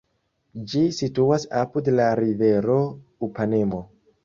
[0.71, 2.81] Ĝi situas apud la rivero
[3.31, 3.87] Upanemo.